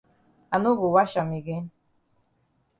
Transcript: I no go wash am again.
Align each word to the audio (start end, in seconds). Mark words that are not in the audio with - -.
I 0.53 0.59
no 0.61 0.71
go 0.79 0.87
wash 0.95 1.15
am 1.17 1.31
again. 1.33 1.65